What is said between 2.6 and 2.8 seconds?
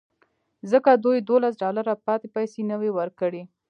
نه